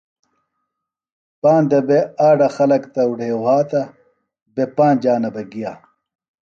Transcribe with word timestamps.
پاندہ 1.41 1.79
بےۡ 1.87 2.05
آڈہ 2.27 2.47
خلکہ 2.55 2.89
تہ 2.93 3.01
اُڈھیویۡ 3.07 3.41
وھاتہ 3.43 3.81
بےۡ 4.53 4.71
پانج 4.75 4.97
جانہ 5.03 5.29
بہ 5.33 5.41
گِیہ 5.51 5.73